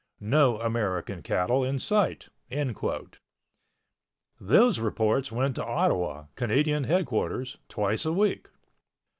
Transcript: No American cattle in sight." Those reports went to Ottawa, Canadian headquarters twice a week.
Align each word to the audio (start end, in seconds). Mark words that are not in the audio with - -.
No 0.19 0.59
American 0.59 1.21
cattle 1.21 1.63
in 1.63 1.77
sight." 1.77 2.29
Those 4.39 4.79
reports 4.79 5.31
went 5.31 5.55
to 5.57 5.63
Ottawa, 5.63 6.25
Canadian 6.33 6.85
headquarters 6.85 7.59
twice 7.69 8.03
a 8.03 8.11
week. 8.11 8.49